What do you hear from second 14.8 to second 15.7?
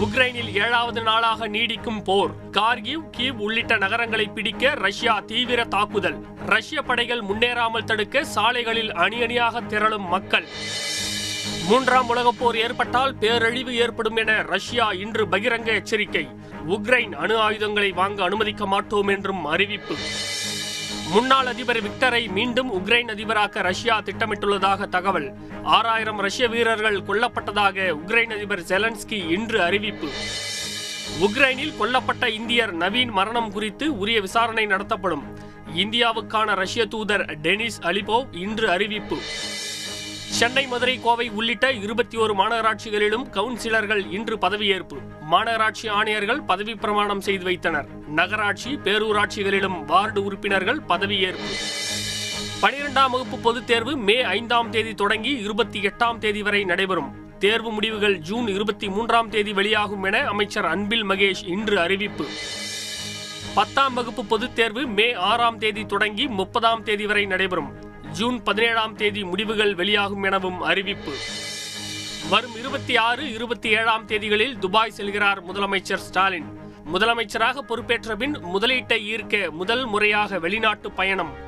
இன்று பகிரங்க